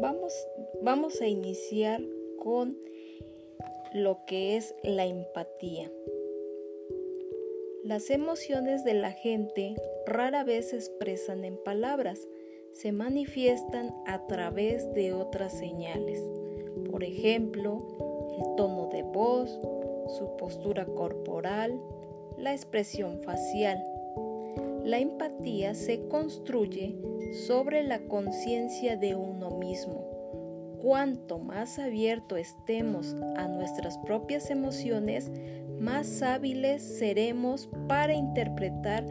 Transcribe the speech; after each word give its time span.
Vamos, 0.00 0.32
vamos 0.82 1.20
a 1.20 1.26
iniciar 1.26 2.00
con 2.38 2.78
lo 3.92 4.24
que 4.26 4.56
es 4.56 4.74
la 4.82 5.06
empatía. 5.06 5.90
Las 7.84 8.10
emociones 8.10 8.84
de 8.84 8.94
la 8.94 9.12
gente 9.12 9.74
rara 10.06 10.44
vez 10.44 10.70
se 10.70 10.76
expresan 10.76 11.44
en 11.44 11.56
palabras, 11.56 12.28
se 12.72 12.92
manifiestan 12.92 13.94
a 14.06 14.26
través 14.26 14.92
de 14.94 15.12
otras 15.12 15.58
señales. 15.58 16.22
Por 16.90 17.02
ejemplo, 17.02 17.82
el 18.38 18.54
tono 18.56 18.88
de 18.88 19.02
voz, 19.02 19.50
su 20.16 20.36
postura 20.36 20.86
corporal, 20.86 21.80
la 22.36 22.52
expresión 22.52 23.20
facial. 23.22 23.82
La 24.84 24.98
empatía 24.98 25.74
se 25.74 26.08
construye 26.08 26.96
sobre 27.46 27.82
la 27.82 28.00
conciencia 28.00 28.96
de 28.96 29.14
uno 29.14 29.50
mismo. 29.50 30.04
Cuanto 30.80 31.38
más 31.38 31.78
abierto 31.78 32.36
estemos 32.36 33.16
a 33.36 33.48
nuestras 33.48 33.98
propias 33.98 34.50
emociones, 34.50 35.30
más 35.80 36.22
hábiles 36.22 36.82
seremos 36.82 37.68
para 37.88 38.14
interpretar 38.14 39.04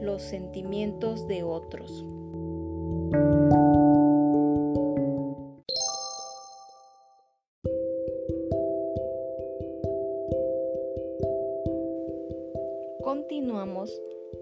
los 0.00 0.22
sentimientos 0.22 1.26
de 1.26 1.42
otros. 1.42 2.04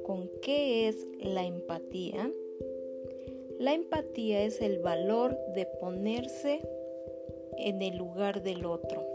Con 0.05 0.31
qué 0.41 0.89
es 0.89 1.07
la 1.21 1.47
empatía. 1.47 2.31
La 3.59 3.75
empatía 3.75 4.45
es 4.45 4.61
el 4.61 4.79
valor 4.79 5.39
de 5.55 5.67
ponerse 5.81 6.61
en 7.59 7.83
el 7.83 7.97
lugar 7.97 8.43
del 8.43 8.65
otro. 8.65 9.07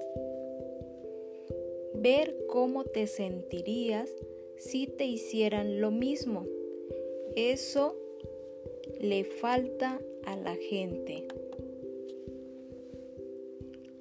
Ver 1.95 2.35
cómo 2.47 2.83
te 2.83 3.07
sentirías 3.07 4.13
si 4.57 4.87
te 4.87 5.05
hicieran 5.05 5.81
lo 5.81 5.91
mismo. 5.91 6.45
Eso 7.35 7.95
le 8.99 9.23
falta 9.23 9.99
a 10.25 10.35
la 10.35 10.55
gente. 10.55 11.27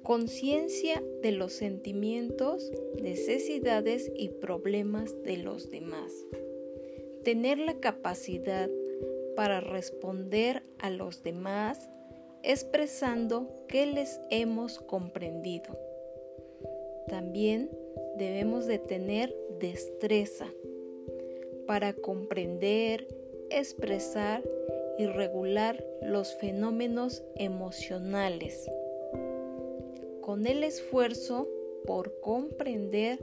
Conciencia 0.03 1.03
de 1.21 1.33
los 1.33 1.51
sentimientos, 1.51 2.71
necesidades 3.01 4.09
y 4.15 4.29
problemas 4.29 5.21
de 5.23 5.37
los 5.37 5.69
demás. 5.69 6.13
Tener 7.27 7.57
la 7.57 7.81
capacidad 7.81 8.69
para 9.35 9.59
responder 9.59 10.63
a 10.79 10.89
los 10.89 11.23
demás 11.23 11.89
expresando 12.41 13.49
que 13.67 13.85
les 13.85 14.21
hemos 14.29 14.79
comprendido. 14.79 15.77
También 17.09 17.69
debemos 18.15 18.65
de 18.65 18.79
tener 18.79 19.35
destreza 19.59 20.47
para 21.65 21.91
comprender, 21.91 23.05
expresar 23.49 24.41
y 24.97 25.07
regular 25.07 25.85
los 26.01 26.33
fenómenos 26.33 27.25
emocionales 27.35 28.71
con 30.21 30.47
el 30.47 30.63
esfuerzo 30.63 31.49
por 31.85 32.21
comprender 32.21 33.19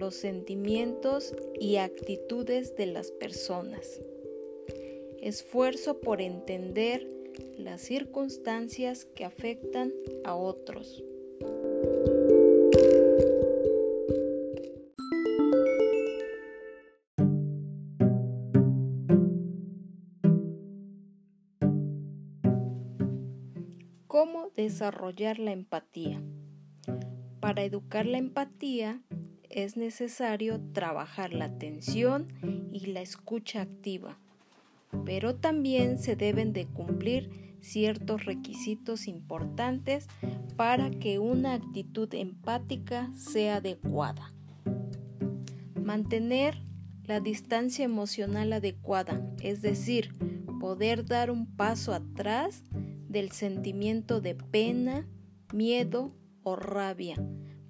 los 0.00 0.14
sentimientos 0.14 1.34
y 1.60 1.76
actitudes 1.76 2.74
de 2.74 2.86
las 2.86 3.12
personas. 3.12 4.00
Esfuerzo 5.20 6.00
por 6.00 6.22
entender 6.22 7.06
las 7.58 7.82
circunstancias 7.82 9.04
que 9.14 9.26
afectan 9.26 9.92
a 10.24 10.34
otros. 10.34 11.04
¿Cómo 24.06 24.50
desarrollar 24.56 25.38
la 25.38 25.52
empatía? 25.52 26.22
Para 27.40 27.64
educar 27.64 28.06
la 28.06 28.16
empatía 28.16 29.02
es 29.50 29.76
necesario 29.76 30.60
trabajar 30.72 31.32
la 31.32 31.46
atención 31.46 32.28
y 32.72 32.86
la 32.86 33.00
escucha 33.00 33.62
activa, 33.62 34.18
pero 35.04 35.34
también 35.34 35.98
se 35.98 36.16
deben 36.16 36.52
de 36.52 36.66
cumplir 36.66 37.56
ciertos 37.60 38.24
requisitos 38.24 39.06
importantes 39.06 40.06
para 40.56 40.90
que 40.90 41.18
una 41.18 41.54
actitud 41.54 42.12
empática 42.14 43.10
sea 43.14 43.56
adecuada. 43.56 44.32
Mantener 45.74 46.62
la 47.04 47.20
distancia 47.20 47.84
emocional 47.84 48.52
adecuada, 48.52 49.20
es 49.42 49.62
decir, 49.62 50.14
poder 50.60 51.04
dar 51.04 51.30
un 51.30 51.46
paso 51.56 51.92
atrás 51.92 52.62
del 53.08 53.32
sentimiento 53.32 54.20
de 54.20 54.36
pena, 54.36 55.08
miedo 55.52 56.14
o 56.44 56.54
rabia 56.54 57.16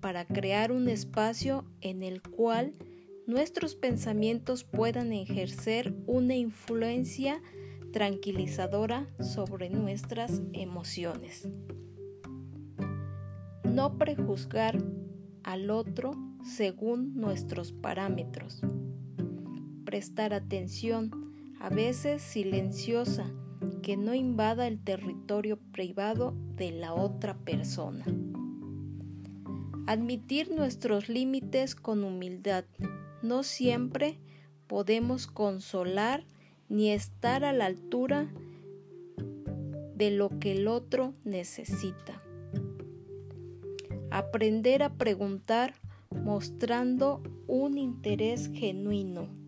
para 0.00 0.24
crear 0.24 0.72
un 0.72 0.88
espacio 0.88 1.64
en 1.80 2.02
el 2.02 2.22
cual 2.22 2.74
nuestros 3.26 3.74
pensamientos 3.74 4.64
puedan 4.64 5.12
ejercer 5.12 5.94
una 6.06 6.34
influencia 6.34 7.40
tranquilizadora 7.92 9.08
sobre 9.20 9.70
nuestras 9.70 10.42
emociones. 10.52 11.48
No 13.64 13.98
prejuzgar 13.98 14.82
al 15.42 15.70
otro 15.70 16.12
según 16.44 17.14
nuestros 17.14 17.72
parámetros. 17.72 18.62
Prestar 19.84 20.34
atención, 20.34 21.10
a 21.60 21.68
veces 21.68 22.22
silenciosa, 22.22 23.26
que 23.82 23.96
no 23.96 24.14
invada 24.14 24.66
el 24.66 24.82
territorio 24.82 25.58
privado 25.72 26.34
de 26.56 26.72
la 26.72 26.94
otra 26.94 27.36
persona. 27.38 28.04
Admitir 29.86 30.50
nuestros 30.50 31.08
límites 31.08 31.74
con 31.74 32.04
humildad. 32.04 32.64
No 33.22 33.42
siempre 33.42 34.18
podemos 34.66 35.26
consolar 35.26 36.24
ni 36.68 36.90
estar 36.90 37.44
a 37.44 37.52
la 37.52 37.66
altura 37.66 38.28
de 39.94 40.10
lo 40.10 40.38
que 40.38 40.52
el 40.52 40.68
otro 40.68 41.14
necesita. 41.24 42.22
Aprender 44.10 44.82
a 44.82 44.94
preguntar 44.94 45.74
mostrando 46.10 47.22
un 47.46 47.78
interés 47.78 48.50
genuino. 48.52 49.39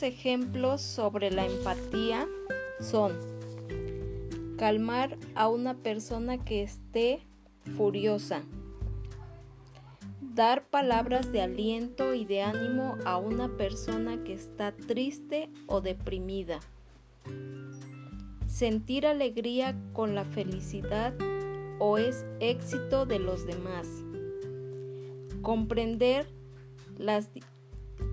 Ejemplos 0.00 0.80
sobre 0.80 1.30
la 1.30 1.44
empatía 1.44 2.26
son 2.80 3.12
calmar 4.56 5.18
a 5.34 5.48
una 5.48 5.74
persona 5.74 6.42
que 6.42 6.62
esté 6.62 7.20
furiosa, 7.76 8.42
dar 10.20 10.64
palabras 10.64 11.30
de 11.30 11.42
aliento 11.42 12.14
y 12.14 12.24
de 12.24 12.42
ánimo 12.42 12.96
a 13.04 13.18
una 13.18 13.56
persona 13.56 14.24
que 14.24 14.32
está 14.32 14.72
triste 14.72 15.50
o 15.66 15.82
deprimida, 15.82 16.60
sentir 18.46 19.06
alegría 19.06 19.76
con 19.92 20.14
la 20.14 20.24
felicidad 20.24 21.14
o 21.78 21.98
es 21.98 22.24
éxito 22.40 23.04
de 23.04 23.18
los 23.18 23.46
demás, 23.46 23.86
comprender 25.42 26.26
las 26.98 27.28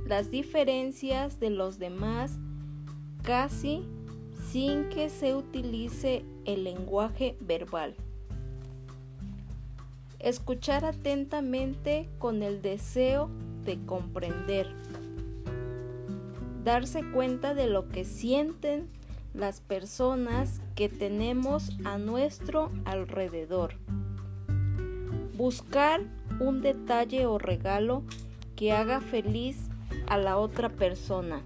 las 0.10 0.32
diferencias 0.32 1.40
de 1.40 1.52
los 1.52 1.78
demás 1.78 2.40
casi 3.22 3.86
sin 4.52 4.90
que 4.90 5.08
se 5.08 5.36
utilice 5.36 6.26
el 6.46 6.64
lenguaje 6.64 7.38
verbal. 7.42 7.94
Escuchar 10.18 10.84
atentamente 10.84 12.10
con 12.18 12.42
el 12.42 12.64
deseo 12.64 13.30
de 13.66 13.78
comprender. 13.86 14.68
Darse 16.64 17.04
cuenta 17.12 17.54
de 17.54 17.68
lo 17.68 17.88
que 17.88 18.04
sienten 18.04 18.90
las 19.36 19.62
personas 19.62 20.60
que 20.74 20.90
tenemos 20.90 21.70
a 21.86 22.00
nuestro 22.00 22.72
alrededor. 22.84 23.76
Buscar 25.38 26.02
un 26.40 26.64
detalle 26.64 27.28
o 27.28 27.38
regalo 27.38 28.02
que 28.56 28.72
haga 28.72 29.02
feliz 29.02 29.69
a 30.10 30.18
la 30.18 30.38
otra 30.38 30.70
persona. 30.70 31.44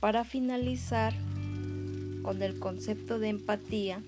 Para 0.00 0.24
finalizar 0.24 1.14
con 2.22 2.42
el 2.42 2.60
concepto 2.60 3.18
de 3.18 3.28
empatía, 3.28 4.02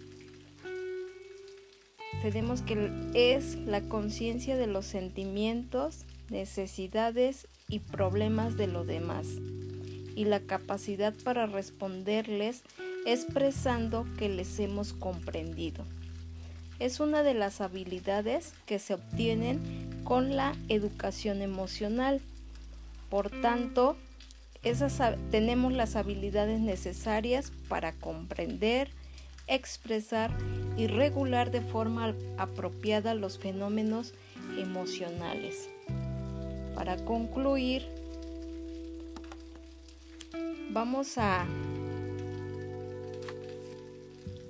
tenemos 2.23 2.63
que 2.63 2.91
es 3.15 3.57
la 3.67 3.81
conciencia 3.83 4.57
de 4.57 4.67
los 4.67 4.87
sentimientos 4.87 6.05
necesidades 6.31 7.47
y 7.69 7.81
problemas 7.81 8.57
de 8.57 8.67
los 8.67 8.87
demás 8.87 9.27
y 10.15 10.25
la 10.25 10.41
capacidad 10.41 11.15
para 11.23 11.47
responderles 11.47 12.63
expresando 13.07 14.07
que 14.19 14.29
les 14.29 14.59
hemos 14.59 14.93
comprendido. 14.93 15.85
Es 16.79 17.01
una 17.01 17.23
de 17.23 17.35
las 17.35 17.61
habilidades 17.61 18.53
que 18.67 18.79
se 18.79 18.95
obtienen 18.95 19.61
con 20.05 20.37
la 20.37 20.55
educación 20.69 21.43
emocional. 21.43 22.21
Por 23.11 23.31
tanto, 23.31 23.97
tenemos 25.31 25.73
las 25.73 25.97
habilidades 25.97 26.61
necesarias 26.61 27.53
para 27.69 27.93
comprender, 27.93 28.91
expresar 29.47 30.37
y 30.77 30.89
regular 30.89 31.51
de 31.51 31.61
forma 31.61 32.15
apropiada 32.37 33.15
los 33.15 33.39
fenómenos 33.39 34.15
emocionales. 34.59 35.69
Para 36.79 36.97
concluir, 36.97 37.83
vamos 40.71 41.19
a 41.19 41.45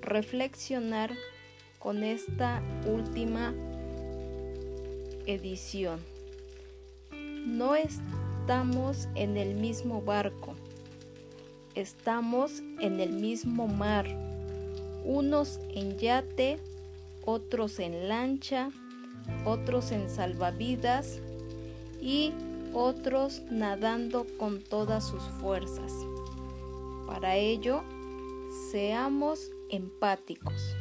reflexionar 0.03 1.11
con 1.79 2.05
esta 2.05 2.63
última 2.87 3.55
edición. 5.25 6.01
No 7.47 7.75
estamos 7.75 9.09
en 9.15 9.39
el 9.39 9.55
mismo 9.55 10.03
barco, 10.03 10.53
estamos 11.75 12.61
en 12.79 13.01
el 13.01 13.15
mismo 13.15 13.69
mar, 13.69 14.07
unos 15.03 15.61
en 15.71 15.97
yate, 15.97 16.59
otros 17.25 17.79
en 17.79 18.07
lancha, 18.07 18.69
otros 19.47 19.93
en 19.93 20.11
salvavidas 20.11 21.23
y 22.01 22.33
otros 22.73 23.43
nadando 23.51 24.27
con 24.39 24.63
todas 24.63 25.07
sus 25.07 25.23
fuerzas. 25.41 25.93
Para 27.07 27.37
ello, 27.37 27.83
seamos 28.71 29.51
empáticos. 29.71 30.77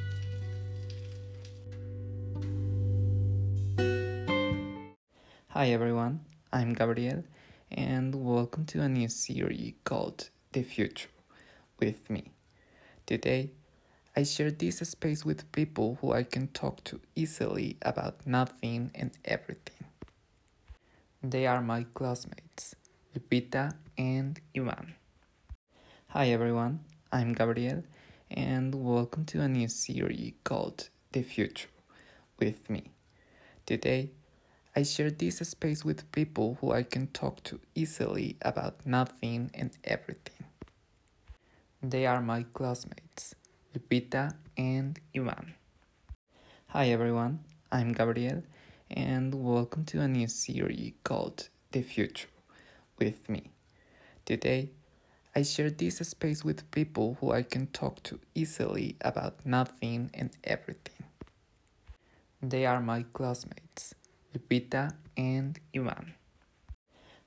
Hi 5.50 5.72
everyone, 5.72 6.20
I'm 6.54 6.74
Gabriel, 6.74 7.24
and 7.72 8.14
welcome 8.14 8.66
to 8.66 8.84
a 8.84 8.88
new 8.88 9.10
series 9.10 9.74
called 9.84 10.30
The 10.52 10.64
Future 10.64 11.10
with 11.80 12.10
me. 12.10 12.32
Today, 13.08 13.52
I 14.16 14.24
share 14.24 14.52
this 14.52 14.80
space 14.80 15.26
with 15.26 15.52
people 15.52 15.98
who 16.02 16.12
I 16.12 16.24
can 16.24 16.48
talk 16.50 16.84
to 16.86 17.00
easily 17.16 17.78
about 17.82 18.28
nothing 18.28 18.92
and 18.94 19.12
everything. 19.26 19.88
They 21.30 21.46
are 21.46 21.62
my 21.62 21.86
classmates, 21.94 22.74
Lupita 23.14 23.74
and 23.98 24.40
Ivan. 24.56 24.96
Hi 26.08 26.30
everyone, 26.30 26.80
I'm 27.12 27.34
Gabriel, 27.34 27.84
and 28.32 28.74
welcome 28.74 29.26
to 29.26 29.42
a 29.42 29.48
new 29.50 29.68
series 29.68 30.36
called 30.46 30.88
The 31.12 31.24
Future 31.24 31.68
with 32.40 32.70
me. 32.70 32.92
Today, 33.66 34.12
I 34.74 34.84
share 34.84 35.12
this 35.12 35.40
space 35.40 35.84
with 35.84 36.10
people 36.14 36.58
who 36.62 36.72
I 36.72 36.84
can 36.84 37.08
talk 37.08 37.44
to 37.44 37.60
easily 37.76 38.38
about 38.42 38.86
nothing 38.86 39.52
and 39.54 39.72
everything. 39.84 40.46
They 41.84 42.06
are 42.06 42.22
my 42.22 42.46
classmates, 42.54 43.36
Lupita 43.76 44.34
and 44.58 44.98
Ivan. 45.14 45.56
Hi 46.68 46.88
everyone, 46.88 47.40
I'm 47.70 47.92
Gabriel, 47.92 48.44
and 48.92 49.34
welcome 49.34 49.84
to 49.86 50.02
a 50.02 50.08
new 50.08 50.28
series 50.28 50.94
called 51.04 51.50
The 51.72 51.82
Future 51.82 52.30
with 52.98 53.28
me. 53.28 53.52
Today, 54.26 54.70
I 55.36 55.42
share 55.44 55.70
this 55.70 55.98
space 55.98 56.44
with 56.44 56.70
people 56.72 57.18
who 57.20 57.32
I 57.32 57.44
can 57.44 57.68
talk 57.68 58.02
to 58.04 58.20
easily 58.34 58.96
about 59.02 59.46
nothing 59.46 60.10
and 60.14 60.30
everything. 60.44 61.06
They 62.42 62.66
are 62.66 62.80
my 62.80 63.04
classmates, 63.14 63.94
Lupita 64.34 64.94
and 65.18 65.60
Ivan. 65.76 66.14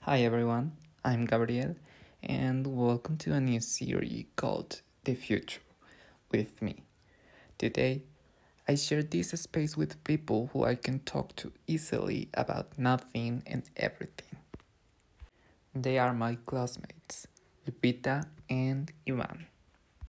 Hi 0.00 0.20
everyone, 0.20 0.72
I'm 1.04 1.26
Gabriel, 1.26 1.76
and 2.22 2.66
welcome 2.66 3.18
to 3.18 3.34
a 3.34 3.40
new 3.40 3.60
series 3.60 4.24
called 4.36 4.80
The 5.04 5.14
Future 5.14 5.60
with 6.30 6.62
me. 6.62 6.84
Today, 7.58 8.02
I 8.70 8.76
share 8.76 9.02
this 9.02 9.31
space 9.31 9.76
with 9.76 10.05
people 10.05 10.49
who 10.52 10.62
I 10.62 10.76
can 10.76 11.00
talk 11.00 11.34
to 11.43 11.50
easily 11.67 12.28
about 12.34 12.78
nothing 12.78 13.43
and 13.44 13.64
everything. 13.76 14.38
They 15.75 15.99
are 15.99 16.14
my 16.14 16.37
classmates, 16.46 17.26
Lupita 17.67 18.28
and 18.49 18.93
Ivan. 19.08 19.46